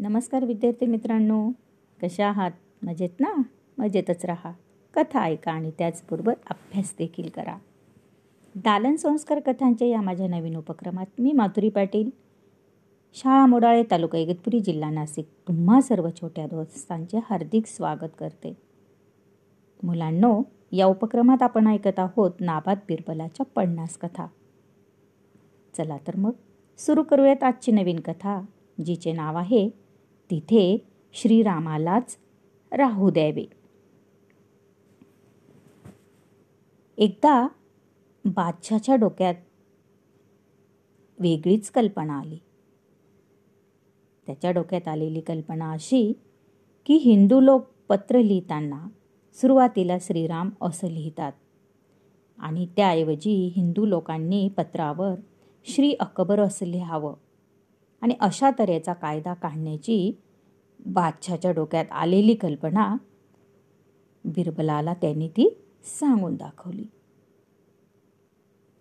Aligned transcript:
नमस्कार 0.00 0.44
विद्यार्थी 0.44 0.86
मित्रांनो. 0.86 1.50
कशा 2.02 2.28
आहात? 2.28 2.50
मजेत 2.82 3.08
ना? 3.20 3.42
मजेतच 3.78 4.24
राहा. 4.24 4.52
कथा 4.94 5.22
ऐका 5.22 5.52
आणि 5.52 5.70
त्याचबरोबर 5.78 6.34
अभ्यास 6.50 6.94
देखील 6.98 7.28
करा. 7.28 7.56
दालन 8.54 8.96
संस्कार 8.96 9.40
कथांच्या 9.40 9.88
या 9.88 10.00
माझ्या 10.00 10.28
नवीन 10.28 10.56
उपक्रमात 10.56 11.06
मी 11.18 11.32
माधुरी 11.32 11.68
पाटील 11.68 12.10
शाळा 13.14 13.46
मोडाळे 13.46 13.82
तालुका 13.90 14.18
इगतपुरी 14.18 14.60
जिल्हा 14.60 14.90
नाशिक. 14.90 15.28
तुम्हा 15.48 15.80
सर्व 15.80 16.08
छोट्या 16.10 16.46
दोस्तांचे 16.46 17.18
हार्दिक 17.18 17.66
स्वागत 17.66 18.10
करते. 18.18 18.56
मुलांनो 19.82 20.42
या 20.72 20.86
उपक्रमात 20.86 21.42
आपण 21.42 21.66
ऐकत 21.66 21.98
आहोत 21.98 22.30
नाबाद 22.40 22.78
बिरबलाच्या 22.88 23.46
पन्नास 23.46 23.98
कथा. 23.98 24.26
चला 25.76 25.96
तर 25.96 26.16
मग 26.16 26.32
सुरू 26.78 27.02
करूयात 27.02 27.42
आजची 27.42 27.72
नवीन 27.72 28.00
कथा 28.00 28.40
जिचे 28.86 29.12
नाव 29.12 29.36
आहे 29.36 29.89
तिथे 30.30 30.86
श्रीरामालाच 31.12 32.16
राहू 32.72 33.10
द्यावे. 33.10 33.46
एकदा 36.98 37.48
बादशाच्या 38.24 38.96
डोक्यात 38.96 39.34
वेगळीच 41.18 41.70
कल्पना 41.70 42.20
आली. 42.20 42.38
त्याच्या 44.26 44.50
डोक्यात 44.50 44.88
आलेली 44.88 45.20
कल्पना 45.20 45.72
अशी 45.72 46.12
की 46.86 46.94
हिंदू 46.94 47.40
लोक 47.40 47.66
पत्र 47.88 48.18
लिहिताना 48.18 48.86
सुरुवातीला 49.34 49.96
श्रीराम 50.00 50.50
असं 50.62 50.88
लिहितात 50.88 51.32
आणि 52.38 52.66
त्याऐवजी 52.76 53.52
हिंदू 53.56 53.86
लोकांनी 53.86 54.48
पत्रावर 54.48 55.14
श्री 55.64 55.92
अकबर 56.00 56.40
असं 56.40 56.66
लिहावं. 56.66 57.14
आणि 58.00 58.14
अशा 58.20 58.50
तऱ्हेचा 58.58 58.92
कायदा 58.92 59.34
काढण्याची 59.34 60.12
बादशाच्या 60.86 61.52
डोक्यात 61.52 61.84
आलेली 61.90 62.34
कल्पना 62.34 62.96
बिरबलाला 64.24 64.94
त्यांनी 64.94 65.28
ती 65.28 65.48
सांगून 65.84 66.36
दाखवली. 66.36 66.84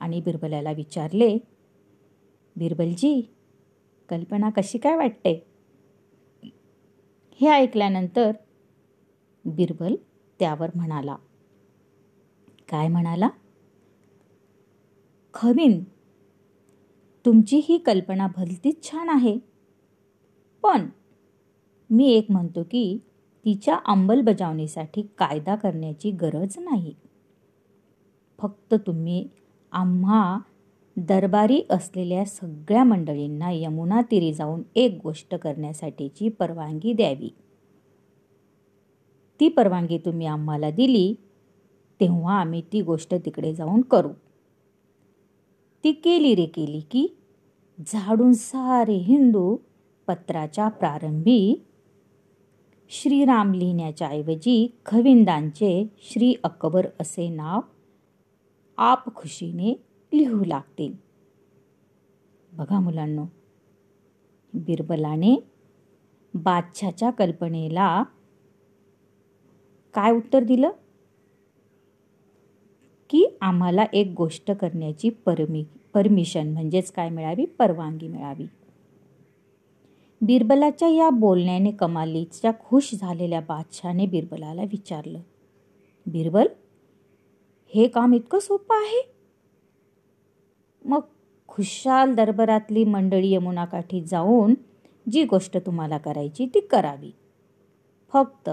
आणि 0.00 0.20
बिरबलाला 0.20 0.72
विचारले 0.72 1.38
बिरबलजी 2.56 3.22
कल्पना 4.08 4.50
कशी 4.50 4.78
काय 4.78 4.96
वाटते? 4.96 5.46
हे 7.40 7.48
ऐकल्यानंतर 7.48 8.30
बिरबल 9.44 9.94
त्यावर 10.40 10.70
म्हणाला 10.74 11.16
काय 12.68 12.88
म्हणाला? 12.88 13.28
खमीन 15.34 15.84
तुमची 17.26 17.60
ही 17.68 17.78
कल्पना 17.78 18.26
भलतीच 18.36 18.90
छान 18.90 19.08
आहे. 19.08 19.38
पण 20.62 20.88
मी 21.90 22.12
एक 22.12 22.26
म्हणतो 22.30 22.62
की 22.62 22.98
तिच्या 23.44 23.78
अंमलबजावणीसाठी 23.86 25.02
कायदा 25.18 25.54
करण्याची 25.54 26.10
गरज 26.10 26.58
नाही. 26.58 26.94
फक्त 28.38 28.74
तुम्ही 28.74 29.28
आम्हा 29.72 30.38
दरबारी 30.96 31.62
असलेल्या 31.70 32.24
सगळ्या 32.24 32.84
मंडळींना 32.84 33.50
यमुना 33.50 34.00
तीरी 34.10 34.32
जाऊन 34.32 34.62
एक 34.74 34.98
गोष्ट 35.02 35.34
करण्यासाठीची 35.34 36.28
परवानगी 36.28 36.92
द्यावी. 36.92 37.34
ती 39.40 39.48
परवानगी 39.48 39.98
तुम्ही 39.98 40.26
आम्हाला 40.26 40.70
दिली 40.70 41.14
तेव्हा 42.00 42.40
आम्ही 42.40 42.62
ती 42.72 42.82
गोष्ट 42.82 43.14
तिकडे 43.14 43.54
जाऊन 43.54 43.80
करू. 43.80 44.08
ती 45.84 45.92
केली 45.92 46.34
रे 46.34 46.46
केली 46.46 46.80
की 46.80 47.16
झाडून 47.86 48.32
सारे 48.32 48.94
हिंदू 48.94 49.56
पत्राच्या 50.06 50.68
प्रारंभी 50.68 51.62
श्रीराम 52.88 53.54
लिहिण्याच्या 53.54 54.08
ऐवजी 54.08 54.76
खविंदांचे 54.86 55.86
श्री 55.98 56.34
अकबर 56.44 56.86
असे 57.00 57.28
नाव 57.28 57.60
आप 58.76 59.14
खुशीने 59.14 59.84
लिहू 60.12 60.44
लागतील. 60.44 60.92
बघा 62.52 62.80
मुलांनो 62.80 63.24
बिरबलाने 64.54 65.44
बादशाच्या 66.34 67.10
कल्पनेला 67.10 68.02
काय 69.94 70.12
उत्तर 70.12 70.42
दिलं? 70.44 70.70
की 73.10 73.26
आम्हाला 73.40 73.84
एक 73.92 74.14
गोष्ट 74.16 74.50
करण्याची 74.50 75.10
परमी 75.10 75.64
परमिशन 75.94 76.52
म्हणजेच 76.52 76.92
काय 76.92 77.08
मिळावी? 77.08 77.44
परवानगी 77.44 78.08
मिळावी. 78.08 78.46
बिरबलाच्या 80.20 80.88
या 80.88 81.10
बोलण्याने 81.10 81.70
कमालीच्या 81.70 82.50
खुश 82.60 82.94
झालेल्या 82.94 83.40
बादशाने 83.40 84.06
बिरबलाला 84.06 84.62
विचारलं 84.62 85.20
बिरबल 86.06 86.46
हे 87.74 87.88
काम 87.88 88.14
इतकं 88.14 88.38
सोपं 88.38 88.74
आहे? 88.74 89.02
मग 90.84 91.00
खुशाल 91.48 92.14
दरबारातली 92.14 92.84
मंडळी 92.84 93.32
यमुनाकाठी 93.32 94.00
जाऊन 94.00 94.54
जी 95.10 95.24
गोष्ट 95.24 95.56
तुम्हाला 95.56 95.98
करायची 95.98 96.46
ती 96.46 96.60
करावी. 96.60 97.10
फक्त 98.12 98.50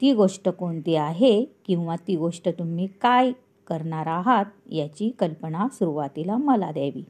ती 0.00 0.12
गोष्ट 0.12 0.48
कोणती 0.48 0.94
आहे 0.94 1.44
किंवा 1.44 1.96
ती 1.96 2.16
गोष्ट 2.16 2.48
तुम्ही 2.48 2.86
काय 2.86 3.32
करणार 3.70 4.06
आहात 4.06 4.44
याची 4.70 5.10
कल्पना 5.18 5.68
सुरुवातीला 5.72 6.36
मला 6.36 6.70
द्यावी. 6.72 7.02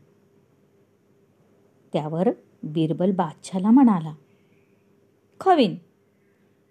त्यावर 1.93 2.31
बिरबल 2.63 3.11
बादशाला 3.11 3.71
म्हणाला 3.71 4.15
खवीन 5.41 5.75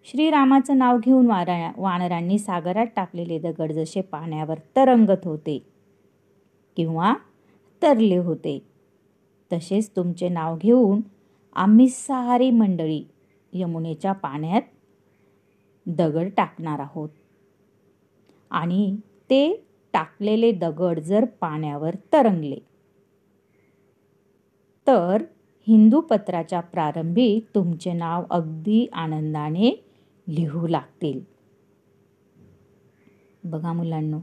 श्रीरामाचं 0.08 0.78
नाव 0.78 0.98
घेऊन 0.98 1.28
वारा 1.28 1.72
वानरांनी 1.78 2.38
सागरात 2.40 2.88
टाकलेले 2.96 3.40
दगड 3.40 3.72
जसे 3.72 4.02
पाण्यावर 4.02 4.60
तरंगत 4.76 5.26
होते 5.26 5.58
किंवा 6.78 7.14
तरले 7.82 8.18
होते 8.18 8.58
तसेच 9.52 9.90
तुमचे 9.96 10.30
नाव 10.30 10.58
घेऊन 10.58 11.02
आम्ही 11.56 11.88
सारी 11.90 12.50
मंडळी 12.52 13.04
यमुनेच्या 13.54 14.12
पाण्यात 14.14 14.62
दगड 15.86 16.30
टाकणार 16.38 16.80
आहोत 16.80 17.10
आणि 18.52 18.96
ते 19.30 19.69
टाकलेले 19.94 20.52
दगड 20.52 21.00
जर 21.00 21.26
पाण्यावर 21.26 21.96
तरंगले. 22.14 22.58
तर 24.88 25.24
हिंदू 25.68 26.02
पत्राच्या 26.02 26.60
प्रारंभी 26.60 27.40
तुमचे 27.56 27.94
नाव 27.94 28.24
अगदी 28.30 28.90
आनंदाने 28.94 29.86
लिहू 30.28 30.68
लागतील. 30.68 31.20
बघा 33.44 33.74
मुलांनो 33.74 34.20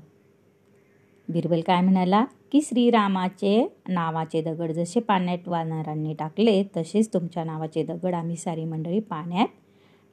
बिरबल 1.28 1.60
काय 1.60 1.81
म्हणाला? 1.81 2.25
की 2.53 2.60
श्रीरामाचे 2.62 3.76
नावाचे 3.88 4.43
दगड 4.43 4.72
जसे 4.72 5.00
पाण्यात 5.00 5.49
वानरांनी 5.49 6.15
टाकले 6.15 6.65
तसेच 6.76 7.15
तुमच्या 7.15 7.44
नावाचे 7.44 7.82
दगड 7.82 8.15
आम्ही 8.15 8.37
सारी 8.37 8.65
मंडळी 8.65 9.00
पाण्यात 9.00 9.47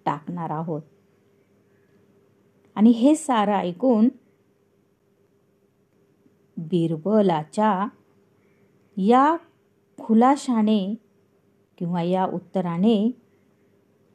टाकणार 0.05 0.49
आहोत. 0.49 0.81
आणि 2.75 2.89
हे 2.89 3.15
सारं 3.15 3.53
ऐकून 3.53 4.09
बिरबलाच्या 6.63 7.87
या 8.97 9.37
खुलाशाने 9.99 10.95
किंवा 11.77 12.01
या 12.01 12.25
उत्तराने 12.25 13.11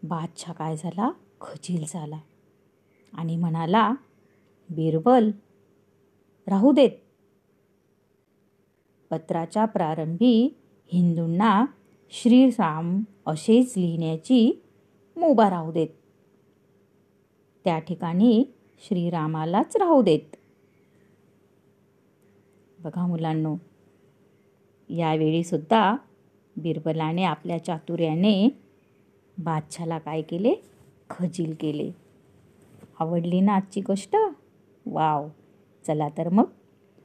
बादशाह 0.03 0.55
काय 0.55 0.77
झाला? 0.77 1.11
खजील 1.41 1.85
झाला. 1.89 2.19
आणि 3.13 3.37
म्हणाला 3.37 3.93
बिरबल 4.71 5.31
राहू 6.47 6.73
देत. 6.73 6.91
पत्राच्या 9.11 9.65
प्रारंभी 9.65 10.57
हिंदूंना 10.93 11.67
श्रीराम 12.11 13.03
असेच 13.27 13.75
लिहिण्याची 13.77 14.63
मुभा 15.17 15.51
राहू 15.51 15.73
देत. 15.73 15.89
त्या 17.65 17.79
ठिकाणी 17.79 18.45
श्रीरामालाच 18.79 19.77
राहू 19.77 20.03
देत. 20.03 20.37
बघा 22.85 23.07
मुलांनो 23.07 23.57
यावेळीसुद्धा 24.89 25.97
बिरबलाने 26.57 27.25
आपल्या 27.25 27.65
चातुर्याने 27.65 28.49
बादशाला 29.39 29.99
काय 29.99 30.23
केले? 30.23 30.55
खजील 31.11 31.55
केले. 31.61 31.91
आवडली 33.01 33.41
ना 33.41 33.53
आजची 33.53 33.81
गोष्ट? 33.81 34.17
वाव. 34.87 35.29
चला 35.87 36.09
तर 36.09 36.29
मग 36.29 36.45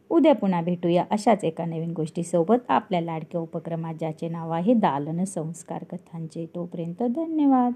उद्या 0.10 0.36
पुन्हा 0.36 0.62
भेटूया 0.62 1.06
अशाच 1.12 1.44
एका 1.44 1.66
नवीन 1.66 1.92
गोष्टीसोबत 1.92 2.56
आपल्या 2.70 3.02
लाडक्या 3.02 3.42
उपक्रमात 3.42 3.94
ज्याचे 3.94 4.30
नाव 4.30 4.52
आहे 4.52 4.74
दालन 4.74 5.24
संस्कार 5.24 5.84
कथांचे. 5.84 6.46
तोपर्यंत 6.56 7.04
धन्यवाद. 7.04 7.72